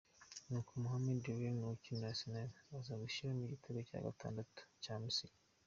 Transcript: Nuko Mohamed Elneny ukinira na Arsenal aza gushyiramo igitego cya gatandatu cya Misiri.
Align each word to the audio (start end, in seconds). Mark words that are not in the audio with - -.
Nuko 0.49 0.71
Mohamed 0.83 1.23
Elneny 1.31 1.63
ukinira 1.75 2.07
na 2.07 2.11
Arsenal 2.13 2.49
aza 2.77 3.01
gushyiramo 3.01 3.41
igitego 3.43 3.79
cya 3.87 3.99
gatandatu 4.07 4.59
cya 4.83 4.95
Misiri. 5.03 5.35